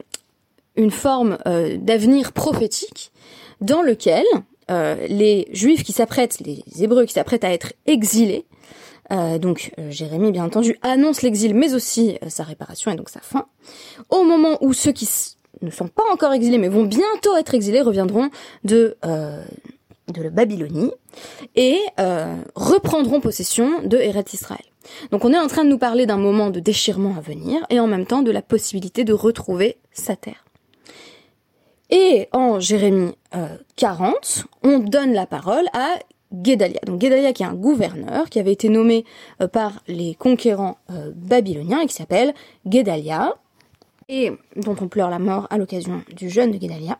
forme 0.89 1.37
d'avenir 1.45 2.31
prophétique 2.31 3.11
dans 3.59 3.81
lequel 3.81 4.23
les 4.69 5.47
Juifs 5.51 5.83
qui 5.83 5.91
s'apprêtent, 5.91 6.39
les 6.39 6.63
Hébreux 6.81 7.05
qui 7.05 7.13
s'apprêtent 7.13 7.43
à 7.43 7.51
être 7.51 7.73
exilés, 7.85 8.45
euh, 9.11 9.39
donc 9.39 9.71
euh, 9.79 9.89
Jérémie, 9.89 10.31
bien 10.31 10.45
entendu, 10.45 10.77
annonce 10.81 11.21
l'exil, 11.21 11.55
mais 11.55 11.73
aussi 11.73 12.17
euh, 12.23 12.29
sa 12.29 12.43
réparation 12.43 12.91
et 12.91 12.95
donc 12.95 13.09
sa 13.09 13.21
fin. 13.21 13.47
Au 14.09 14.23
moment 14.23 14.57
où 14.61 14.73
ceux 14.73 14.91
qui 14.91 15.09
ne 15.61 15.71
sont 15.71 15.87
pas 15.87 16.03
encore 16.11 16.33
exilés, 16.33 16.57
mais 16.57 16.69
vont 16.69 16.85
bientôt 16.85 17.35
être 17.37 17.53
exilés, 17.53 17.81
reviendront 17.81 18.29
de 18.63 18.97
de 20.07 20.23
la 20.23 20.31
Babylonie 20.31 20.91
et 21.55 21.77
reprendront 22.55 23.21
possession 23.21 23.83
de 23.83 23.97
Eret 23.97 24.25
Israël. 24.33 24.65
Donc 25.11 25.23
on 25.23 25.31
est 25.33 25.37
en 25.37 25.45
train 25.45 25.63
de 25.63 25.69
nous 25.69 25.77
parler 25.77 26.07
d'un 26.07 26.17
moment 26.17 26.49
de 26.49 26.59
déchirement 26.59 27.15
à 27.15 27.21
venir 27.21 27.63
et 27.69 27.79
en 27.79 27.85
même 27.85 28.07
temps 28.07 28.23
de 28.23 28.31
la 28.31 28.41
possibilité 28.41 29.03
de 29.03 29.13
retrouver 29.13 29.77
sa 29.93 30.15
terre. 30.15 30.45
Et 31.91 32.27
en 32.31 32.59
Jérémie 32.59 33.13
40, 33.75 34.45
on 34.63 34.79
donne 34.79 35.13
la 35.13 35.27
parole 35.27 35.67
à 35.73 35.99
Guédalia. 36.33 36.79
Donc 36.85 36.99
Guédalia 36.99 37.33
qui 37.33 37.43
est 37.43 37.47
un 37.47 37.53
gouverneur 37.53 38.29
qui 38.29 38.39
avait 38.39 38.51
été 38.51 38.69
nommé 38.69 39.05
par 39.51 39.81
les 39.87 40.15
conquérants 40.15 40.77
babyloniens 41.15 41.81
et 41.81 41.87
qui 41.87 41.95
s'appelle 41.95 42.33
Guédalia 42.67 43.33
et 44.09 44.31
dont 44.55 44.75
on 44.81 44.87
pleure 44.87 45.09
la 45.09 45.19
mort 45.19 45.47
à 45.49 45.57
l'occasion 45.57 46.01
du 46.15 46.29
jeûne 46.29 46.51
de 46.51 46.57
Guédalia. 46.57 46.97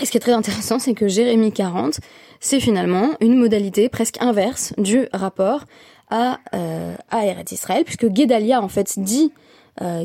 Et 0.00 0.04
ce 0.04 0.10
qui 0.10 0.18
est 0.18 0.20
très 0.20 0.32
intéressant, 0.32 0.78
c'est 0.78 0.92
que 0.92 1.08
Jérémie 1.08 1.52
40, 1.52 2.00
c'est 2.38 2.60
finalement 2.60 3.12
une 3.20 3.36
modalité 3.36 3.88
presque 3.88 4.18
inverse 4.20 4.74
du 4.76 5.08
rapport 5.12 5.64
à, 6.10 6.38
euh, 6.54 6.94
à 7.10 7.26
Eretz 7.26 7.50
Israël, 7.52 7.82
puisque 7.84 8.06
Guédalia 8.06 8.60
en 8.60 8.68
fait 8.68 8.98
dit 8.98 9.32
euh, 9.82 10.04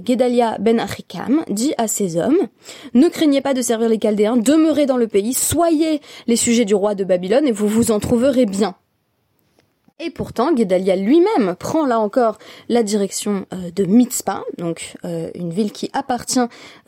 ben 0.59 0.79
Achikam 0.79 1.43
dit 1.49 1.73
à 1.77 1.87
ses 1.87 2.17
hommes 2.17 2.47
Ne 2.93 3.07
craignez 3.07 3.41
pas 3.41 3.53
de 3.53 3.61
servir 3.61 3.89
les 3.89 3.99
Chaldéens, 3.99 4.37
demeurez 4.37 4.85
dans 4.85 4.97
le 4.97 5.07
pays, 5.07 5.33
soyez 5.33 6.01
les 6.27 6.35
sujets 6.35 6.65
du 6.65 6.75
roi 6.75 6.95
de 6.95 7.03
Babylone 7.03 7.47
et 7.47 7.51
vous 7.51 7.67
vous 7.67 7.91
en 7.91 7.99
trouverez 7.99 8.45
bien. 8.45 8.75
Et 10.03 10.09
pourtant, 10.09 10.51
Guédalia 10.51 10.95
lui-même 10.95 11.55
prend 11.55 11.85
là 11.85 11.99
encore 11.99 12.39
la 12.69 12.81
direction 12.81 13.45
euh, 13.53 13.69
de 13.69 13.83
Mitzpah, 13.83 14.43
donc 14.57 14.95
euh, 15.05 15.29
une 15.35 15.51
ville 15.51 15.71
qui 15.71 15.91
appartient 15.93 16.39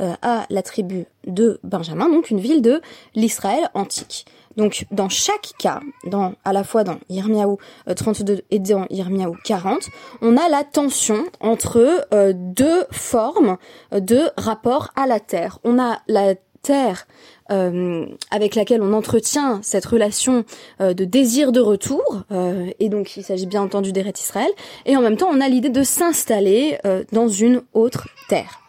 euh, 0.02 0.14
à 0.24 0.48
la 0.50 0.64
tribu 0.64 1.06
de 1.28 1.60
Benjamin, 1.64 2.10
donc 2.10 2.32
une 2.32 2.40
ville 2.40 2.64
de 2.64 2.82
l'Israël 3.14 3.70
antique. 3.76 4.26
Donc 4.58 4.86
dans 4.92 5.10
chaque 5.10 5.54
cas, 5.58 5.82
dans, 6.06 6.34
à 6.44 6.54
la 6.54 6.64
fois 6.64 6.84
dans 6.84 6.98
Yirmiyahu 7.10 7.58
32 7.96 8.42
et 8.52 8.60
dans 8.60 8.86
Yirmiyahu 8.90 9.34
40, 9.44 9.90
on 10.22 10.38
a 10.38 10.50
la 10.50 10.64
tension 10.64 11.26
entre 11.40 12.08
deux 12.34 12.86
formes 12.92 13.58
de 13.92 14.30
rapport 14.38 14.92
à 14.96 15.08
la 15.08 15.20
terre. 15.20 15.60
On 15.64 15.80
a 15.80 16.00
la 16.08 16.36
terre 16.64 17.06
euh, 17.52 18.06
avec 18.32 18.56
laquelle 18.56 18.82
on 18.82 18.94
entretient 18.94 19.60
cette 19.62 19.86
relation 19.86 20.46
euh, 20.82 20.94
de 20.94 21.06
désir 21.06 21.52
de 21.52 21.60
retour, 21.60 22.24
euh, 22.32 22.72
et 22.80 22.90
donc 22.90 23.18
il 23.18 23.24
s'agit 23.24 23.46
bien 23.46 23.62
entendu 23.62 23.92
d'Eret 23.92 24.14
Israël, 24.18 24.50
et 24.86 24.96
en 24.96 25.02
même 25.02 25.18
temps 25.18 25.30
on 25.30 25.42
a 25.42 25.50
l'idée 25.50 25.70
de 25.70 25.84
s'installer 25.84 26.78
dans 27.12 27.28
une 27.28 27.62
autre 27.74 28.08
terre. 28.30 28.63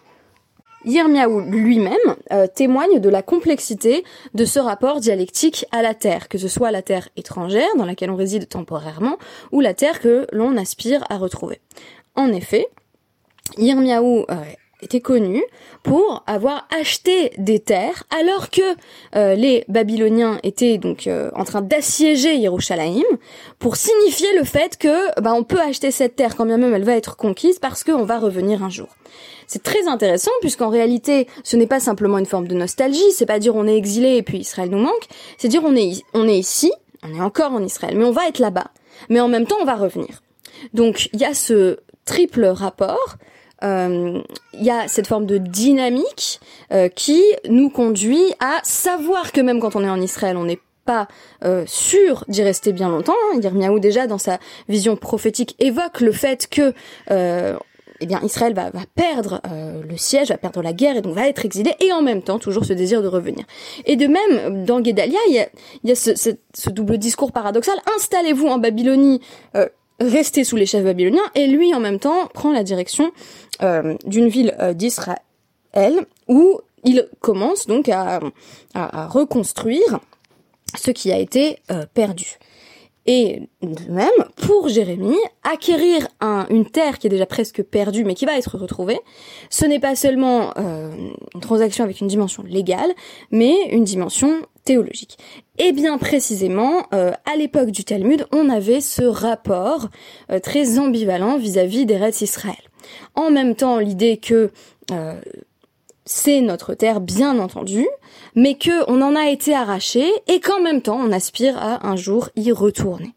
Yirmiyahu 0.85 1.51
lui-même 1.51 1.97
témoigne 2.55 2.99
de 2.99 3.09
la 3.09 3.23
complexité 3.23 4.05
de 4.35 4.45
ce 4.45 4.59
rapport 4.59 5.01
dialectique 5.01 5.67
à 5.73 5.83
la 5.83 5.95
terre, 5.95 6.29
que 6.29 6.39
ce 6.39 6.49
soit 6.49 6.71
la 6.71 6.83
terre 6.83 7.09
étrangère 7.17 7.69
dans 7.77 7.85
laquelle 7.85 8.11
on 8.11 8.17
réside 8.17 8.49
temporairement, 8.49 9.17
ou 9.53 9.61
la 9.61 9.75
terre 9.75 10.01
que 10.01 10.27
l'on 10.33 10.57
aspire 10.57 11.05
à 11.11 11.19
retrouver. 11.19 11.61
En 12.15 12.33
effet, 12.33 12.69
Yirmiyahu 13.59 14.25
était 14.85 15.01
connu 15.01 15.43
pour 15.83 16.23
avoir 16.27 16.69
acheté 16.79 17.33
des 17.39 17.59
terres 17.59 18.05
alors 18.11 18.51
que 18.51 18.63
euh, 19.17 19.35
les 19.35 19.65
Babyloniens 19.69 20.39
étaient 20.43 20.79
donc 20.79 21.07
euh, 21.07 21.31
en 21.35 21.45
train 21.45 21.63
d'assiéger 21.63 22.37
Yerushalayim 22.37 23.03
pour 23.59 23.77
signifier 23.77 24.37
le 24.37 24.45
fait 24.45 24.77
que 24.77 25.21
bah, 25.21 25.33
on 25.35 25.43
peut 25.43 25.61
acheter 25.61 25.91
cette 25.91 26.17
terre 26.17 26.37
quand 26.37 26.47
bien 26.47 26.59
même 26.59 26.75
elle 26.75 26.85
va 26.85 26.97
être 26.97 27.17
conquise 27.17 27.59
parce 27.59 27.83
qu'on 27.83 28.05
va 28.05 28.19
revenir 28.19 28.63
un 28.63 28.71
jour. 28.71 28.89
C'est 29.47 29.63
très 29.63 29.87
intéressant 29.87 30.31
puisqu'en 30.41 30.69
réalité 30.69 31.27
ce 31.43 31.57
n'est 31.57 31.67
pas 31.67 31.81
simplement 31.81 32.19
une 32.19 32.27
forme 32.27 32.49
de 32.49 32.55
nostalgie, 32.55 33.13
c'est 33.13 33.27
pas 33.27 33.39
dire 33.39 33.55
on 33.57 33.67
est 33.67 33.77
exilé 33.77 34.17
et 34.17 34.23
puis 34.23 34.39
Israël 34.39 34.71
nous 34.71 34.79
manque, 34.79 35.07
c'est 35.39 35.49
dire 35.49 35.63
on 35.65 35.75
est 35.77 36.03
on 36.15 36.29
est 36.29 36.39
ici, 36.39 36.73
on 37.03 37.15
est 37.15 37.21
encore 37.21 37.53
en 37.53 37.63
Israël, 37.63 37.97
mais 37.97 38.05
on 38.05 38.13
va 38.13 38.29
être 38.29 38.39
là-bas, 38.39 38.71
mais 39.09 39.21
en 39.21 39.29
même 39.29 39.47
temps 39.47 39.59
on 39.61 39.65
va 39.65 39.75
revenir. 39.75 40.23
Donc 40.73 41.09
il 41.13 41.21
y 41.21 41.25
a 41.25 41.35
ce 41.35 41.79
triple 42.05 42.45
rapport 42.45 43.17
il 43.65 43.69
euh, 43.69 44.21
y 44.53 44.69
a 44.69 44.89
cette 44.89 45.07
forme 45.07 45.25
de 45.25 45.39
dynamique 45.39 46.41
euh, 46.71 46.89
qui 46.89 47.23
nous 47.49 47.71
conduit 47.71 48.35
à 48.39 48.61
savoir 48.63 49.33
que 49.33 49.41
même 49.41 49.59
quand 49.59 49.75
on 49.75 49.83
est 49.83 49.89
en 49.89 50.01
Israël, 50.01 50.37
on 50.37 50.45
n'est 50.45 50.61
pas 50.85 51.09
euh, 51.45 51.65
sûr 51.67 52.25
d'y 52.29 52.43
rester 52.43 52.75
bien 52.75 52.91
longtemps. 52.91 53.15
Hein. 53.33 53.41
Yirmiyahu 53.41 53.81
déjà 53.81 54.07
dans 54.07 54.19
sa 54.19 54.39
vision 54.69 54.97
prophétique 54.97 55.57
évoque 55.61 56.03
le 56.03 56.13
fait 56.13 56.47
que 56.47 56.75
eh 58.05 58.07
bien 58.07 58.21
Israël 58.23 58.55
va, 58.55 58.71
perdre 58.95 59.41
le 59.89 59.97
siège, 59.97 60.29
va 60.29 60.37
perdre 60.37 60.63
la 60.63 60.73
guerre 60.73 60.97
et 60.97 61.03
donc 61.03 61.15
va 61.15 61.29
être 61.29 61.45
exilé 61.45 61.73
et 61.81 61.93
en 61.93 62.03
même 62.03 62.23
temps 62.23 62.39
toujours 62.39 62.65
ce 62.65 62.73
désir 62.73 63.03
de 63.03 63.09
revenir. 63.09 63.45
Et 63.87 63.97
de 63.97 64.07
même 64.07 64.65
dans 64.65 64.81
Guédalia, 64.81 65.19
il 65.29 65.49
y 65.85 65.91
a, 65.91 65.95
ce, 65.95 66.71
double 66.71 66.99
discours 66.99 67.33
paradoxal 67.33 67.77
installez-vous 67.97 68.47
en 68.47 68.59
Babylonie, 68.59 69.21
restez 70.01 70.45
sous 70.45 70.57
les 70.57 70.67
chefs 70.67 70.85
babyloniens 70.85 71.25
et 71.35 71.47
lui 71.47 71.75
en 71.75 71.81
même 71.81 71.99
temps 71.99 72.27
prend 72.33 72.53
la 72.53 72.63
direction 72.63 73.13
euh, 73.63 73.97
d'une 74.07 74.29
ville 74.29 74.55
euh, 74.61 74.75
d'Israël 74.75 75.19
où 76.29 76.61
il 76.85 77.09
commence 77.21 77.67
donc 77.67 77.89
à, 77.89 78.21
reconstruire 78.75 80.01
ce 80.77 80.91
qui 80.91 81.13
a 81.13 81.19
été 81.19 81.59
euh, 81.71 81.87
perdu. 81.95 82.39
Et 83.07 83.43
de 83.63 83.91
même, 83.91 84.09
pour 84.37 84.69
Jérémie, 84.69 85.19
acquérir 85.43 86.09
une 86.51 86.65
terre 86.65 86.99
qui 86.99 87.07
est 87.07 87.11
déjà 87.11 87.27
presque 87.27 87.63
perdue 87.63 88.05
mais 88.05 88.15
qui 88.15 88.25
va 88.25 88.39
être 88.39 88.57
retrouvée, 88.57 88.99
ce 89.51 89.67
n'est 89.67 89.81
pas 89.81 89.95
seulement 89.95 90.55
une 90.57 91.41
transaction 91.41 91.85
avec 91.85 92.01
une 92.01 92.09
dimension 92.09 92.43
légale, 92.43 92.91
mais 93.31 93.55
une 93.71 93.85
dimension 93.85 94.47
théologique. 94.65 95.19
Et 95.59 95.73
bien 95.73 95.99
précisément, 95.99 96.87
à 96.91 97.37
l'époque 97.37 97.71
du 97.71 97.85
Talmud, 97.85 98.27
on 98.33 98.49
avait 98.49 98.81
ce 98.81 99.03
rapport 99.03 99.89
très 100.43 100.79
ambivalent 100.79 101.37
vis-à-vis 101.37 101.85
des 101.85 101.99
rêves 101.99 102.17
Israël. 102.23 102.57
En 103.15 103.31
même 103.31 103.55
temps, 103.55 103.79
l'idée 103.79 104.17
que 104.17 104.51
euh, 104.91 105.21
c'est 106.05 106.41
notre 106.41 106.75
terre, 106.75 107.01
bien 107.01 107.39
entendu, 107.39 107.87
mais 108.35 108.55
que 108.55 108.89
on 108.91 109.01
en 109.03 109.17
a 109.17 109.29
été 109.29 109.55
arraché 109.55 110.11
et 110.29 110.41
qu'en 110.41 110.61
même 110.61 110.83
temps, 110.83 111.01
on 111.01 111.13
aspire 111.13 111.57
à 111.59 111.87
un 111.87 111.97
jour 111.97 112.29
y 112.37 112.53
retourner. 112.53 113.15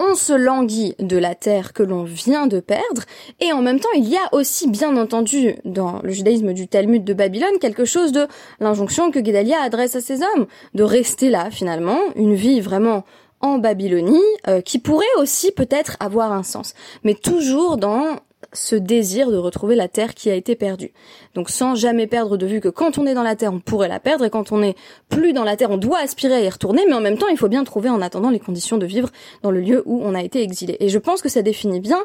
On 0.00 0.14
se 0.14 0.32
languit 0.32 0.94
de 1.00 1.16
la 1.16 1.34
terre 1.34 1.72
que 1.72 1.82
l'on 1.82 2.04
vient 2.04 2.46
de 2.46 2.60
perdre, 2.60 3.02
et 3.40 3.52
en 3.52 3.62
même 3.62 3.80
temps, 3.80 3.88
il 3.96 4.08
y 4.08 4.16
a 4.16 4.32
aussi, 4.32 4.68
bien 4.68 4.96
entendu, 4.96 5.56
dans 5.64 6.00
le 6.02 6.10
judaïsme 6.10 6.52
du 6.52 6.68
Talmud 6.68 7.02
de 7.02 7.14
Babylone, 7.14 7.58
quelque 7.60 7.84
chose 7.84 8.12
de 8.12 8.28
l'injonction 8.60 9.10
que 9.10 9.18
Guédalia 9.18 9.60
adresse 9.60 9.96
à 9.96 10.00
ses 10.00 10.22
hommes, 10.22 10.46
de 10.74 10.84
rester 10.84 11.30
là, 11.30 11.50
finalement, 11.50 11.98
une 12.14 12.34
vie 12.34 12.60
vraiment 12.60 13.04
en 13.40 13.58
Babylonie, 13.58 14.22
euh, 14.46 14.60
qui 14.60 14.78
pourrait 14.78 15.06
aussi 15.18 15.50
peut-être 15.50 15.96
avoir 15.98 16.32
un 16.32 16.44
sens, 16.44 16.74
mais 17.02 17.14
toujours 17.14 17.76
dans 17.76 18.20
ce 18.52 18.76
désir 18.76 19.30
de 19.30 19.36
retrouver 19.36 19.74
la 19.76 19.88
terre 19.88 20.14
qui 20.14 20.30
a 20.30 20.34
été 20.34 20.54
perdue. 20.54 20.92
Donc 21.34 21.50
sans 21.50 21.74
jamais 21.74 22.06
perdre 22.06 22.36
de 22.36 22.46
vue 22.46 22.60
que 22.60 22.68
quand 22.68 22.96
on 22.96 23.06
est 23.06 23.14
dans 23.14 23.22
la 23.22 23.36
terre, 23.36 23.52
on 23.52 23.60
pourrait 23.60 23.88
la 23.88 24.00
perdre, 24.00 24.24
et 24.24 24.30
quand 24.30 24.52
on 24.52 24.58
n'est 24.58 24.76
plus 25.08 25.32
dans 25.32 25.44
la 25.44 25.56
terre, 25.56 25.70
on 25.70 25.76
doit 25.76 25.98
aspirer 25.98 26.34
à 26.34 26.40
y 26.40 26.48
retourner, 26.48 26.84
mais 26.86 26.94
en 26.94 27.00
même 27.00 27.18
temps, 27.18 27.28
il 27.28 27.36
faut 27.36 27.48
bien 27.48 27.64
trouver 27.64 27.90
en 27.90 28.00
attendant 28.00 28.30
les 28.30 28.38
conditions 28.38 28.78
de 28.78 28.86
vivre 28.86 29.10
dans 29.42 29.50
le 29.50 29.60
lieu 29.60 29.82
où 29.86 30.00
on 30.02 30.14
a 30.14 30.22
été 30.22 30.42
exilé. 30.42 30.76
Et 30.80 30.88
je 30.88 30.98
pense 30.98 31.20
que 31.20 31.28
ça 31.28 31.42
définit 31.42 31.80
bien, 31.80 31.98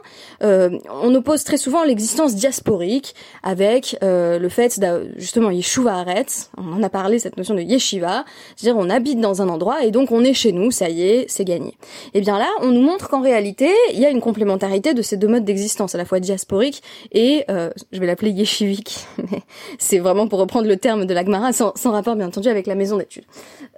euh, 0.44 0.78
on 1.02 1.13
oppose 1.16 1.44
très 1.44 1.58
souvent 1.58 1.84
l'existence 1.84 2.36
diasporique 2.36 3.16
avec 3.44 3.98
euh, 4.04 4.40
le 4.40 4.50
fait, 4.50 4.80
justement, 5.18 5.52
Yeshuva 5.52 5.94
Aretz, 5.94 6.50
on 6.58 6.74
en 6.74 6.84
a 6.84 6.90
parlé, 6.90 7.20
cette 7.20 7.38
notion 7.38 7.56
de 7.56 7.62
yeshiva, 7.62 8.25
c'est-à-dire 8.56 8.80
on 8.80 8.90
habite 8.90 9.20
dans 9.20 9.42
un 9.42 9.50
endroit 9.50 9.84
et 9.84 9.92
donc 9.92 10.12
on 10.12 10.24
est 10.24 10.34
chez 10.34 10.52
nous, 10.52 10.72
ça 10.72 10.90
y 10.90 11.04
est, 11.04 11.25
c'est 11.30 11.46
gagné. 11.46 11.78
Et 12.13 12.20
eh 12.20 12.22
bien 12.22 12.38
là, 12.38 12.50
on 12.62 12.68
nous 12.68 12.82
montre 12.82 13.10
qu'en 13.10 13.22
réalité, 13.22 13.70
il 13.94 14.00
y 14.00 14.06
a 14.06 14.10
une 14.10 14.22
complémentarité 14.22 14.94
de 14.94 15.02
ces 15.02 15.18
deux 15.18 15.28
modes 15.28 15.46
d'existence, 15.46 15.96
à 15.96 15.98
la 15.98 16.06
fois 16.06 16.20
diasporique 16.24 16.82
et, 17.12 17.46
euh, 17.50 17.70
je 17.92 18.00
vais 18.00 18.08
l'appeler 18.08 18.32
yeshivique, 18.32 19.06
mais 19.32 19.42
c'est 19.77 20.00
vraiment 20.00 20.27
pour 20.27 20.39
reprendre 20.39 20.68
le 20.68 20.77
terme 20.77 21.06
de 21.06 21.13
l'Agmara, 21.13 21.53
sans, 21.53 21.74
sans, 21.75 21.92
rapport 21.92 22.15
bien 22.15 22.27
entendu 22.27 22.50
avec 22.50 22.68
la 22.68 22.75
maison 22.75 22.98
d'études. 22.98 23.25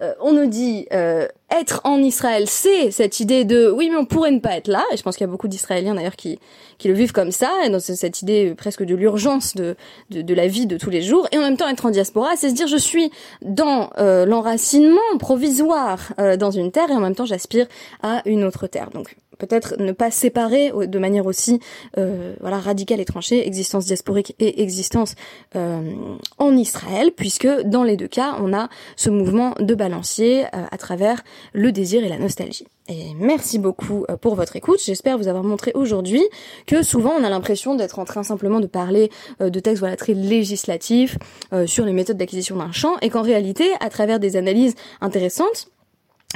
Euh, 0.01 0.13
on 0.21 0.33
nous 0.33 0.47
dit 0.47 0.87
euh, 0.93 1.27
être 1.51 1.81
en 1.83 1.99
Israël, 1.99 2.45
c'est 2.47 2.91
cette 2.91 3.19
idée 3.19 3.45
de 3.45 3.69
oui 3.69 3.89
mais 3.89 3.97
on 3.97 4.05
pourrait 4.05 4.31
ne 4.31 4.39
pas 4.39 4.57
être 4.57 4.67
là, 4.67 4.83
et 4.91 4.97
je 4.97 5.03
pense 5.03 5.15
qu'il 5.15 5.25
y 5.25 5.29
a 5.29 5.31
beaucoup 5.31 5.47
d'Israéliens 5.47 5.95
d'ailleurs 5.95 6.15
qui, 6.15 6.39
qui 6.77 6.87
le 6.87 6.93
vivent 6.93 7.11
comme 7.11 7.31
ça, 7.31 7.51
et 7.65 7.69
dans 7.69 7.79
cette 7.79 8.21
idée 8.21 8.53
presque 8.55 8.83
de 8.83 8.95
l'urgence 8.95 9.55
de, 9.55 9.75
de, 10.09 10.21
de, 10.21 10.33
la 10.33 10.47
vie 10.47 10.65
de 10.65 10.77
tous 10.77 10.89
les 10.89 11.01
jours, 11.01 11.27
et 11.31 11.37
en 11.37 11.41
même 11.41 11.57
temps 11.57 11.67
être 11.69 11.85
en 11.85 11.91
diaspora, 11.91 12.35
c'est 12.35 12.49
se 12.49 12.55
dire 12.55 12.67
je 12.67 12.77
suis 12.77 13.11
dans 13.41 13.89
euh, 13.97 14.25
l'enracinement 14.25 14.99
provisoire 15.19 16.13
euh, 16.19 16.37
dans 16.37 16.51
une 16.51 16.71
terre, 16.71 16.89
et 16.89 16.93
en 16.93 16.99
même 16.99 17.15
temps 17.15 17.25
j'aspire 17.25 17.67
à 18.01 18.21
une 18.25 18.43
autre 18.43 18.67
terre. 18.67 18.89
Donc 18.91 19.15
peut-être 19.37 19.75
ne 19.79 19.91
pas 19.91 20.11
séparer 20.11 20.71
de 20.71 20.99
manière 20.99 21.25
aussi 21.25 21.59
euh, 21.97 22.33
voilà 22.39 22.59
radicale 22.59 22.99
et 22.99 23.05
tranchée 23.05 23.45
existence 23.45 23.85
diasporique 23.85 24.35
et 24.39 24.61
existence 24.61 25.15
euh, 25.55 25.93
en 26.37 26.55
Israël 26.55 27.11
puisque 27.15 27.47
dans 27.47 27.83
les 27.83 27.97
deux 27.97 28.07
cas 28.07 28.35
on 28.39 28.53
a 28.53 28.69
ce 28.95 29.09
mouvement 29.09 29.53
de 29.59 29.75
balancier 29.75 30.45
euh, 30.45 30.65
à 30.71 30.77
travers 30.77 31.23
le 31.53 31.71
désir 31.71 32.03
et 32.03 32.09
la 32.09 32.17
nostalgie. 32.17 32.65
Et 32.87 33.15
merci 33.19 33.57
beaucoup 33.57 34.05
pour 34.21 34.35
votre 34.35 34.55
écoute. 34.55 34.79
J'espère 34.85 35.17
vous 35.17 35.27
avoir 35.27 35.43
montré 35.43 35.71
aujourd'hui 35.73 36.21
que 36.67 36.83
souvent 36.83 37.13
on 37.19 37.23
a 37.23 37.29
l'impression 37.31 37.73
d'être 37.73 37.97
en 37.97 38.05
train 38.05 38.21
simplement 38.21 38.59
de 38.59 38.67
parler 38.67 39.09
de 39.39 39.59
textes 39.59 39.79
voilà 39.79 39.95
très 39.95 40.13
législatifs 40.13 41.17
sur 41.65 41.83
les 41.83 41.93
méthodes 41.93 42.17
d'acquisition 42.17 42.57
d'un 42.57 42.71
champ 42.71 42.95
et 43.01 43.09
qu'en 43.09 43.23
réalité 43.23 43.71
à 43.79 43.89
travers 43.89 44.19
des 44.19 44.37
analyses 44.37 44.75
intéressantes 45.01 45.71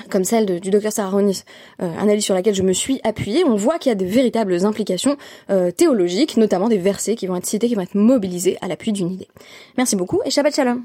comme 0.09 0.23
celle 0.23 0.59
du 0.59 0.69
docteur 0.69 0.91
Sararonis, 0.91 1.43
euh, 1.81 1.91
analyse 1.99 2.23
sur 2.23 2.33
laquelle 2.33 2.55
je 2.55 2.63
me 2.63 2.73
suis 2.73 2.99
appuyée, 3.03 3.43
on 3.45 3.55
voit 3.55 3.77
qu'il 3.79 3.89
y 3.89 3.93
a 3.93 3.95
de 3.95 4.05
véritables 4.05 4.65
implications 4.65 5.17
euh, 5.49 5.71
théologiques, 5.71 6.37
notamment 6.37 6.67
des 6.67 6.77
versets 6.77 7.15
qui 7.15 7.27
vont 7.27 7.35
être 7.35 7.45
cités, 7.45 7.67
qui 7.67 7.75
vont 7.75 7.81
être 7.81 7.95
mobilisés 7.95 8.57
à 8.61 8.67
l'appui 8.67 8.91
d'une 8.91 9.11
idée. 9.11 9.27
Merci 9.77 9.95
beaucoup 9.95 10.21
et 10.25 10.29
Shabbat 10.29 10.55
Shalom 10.55 10.83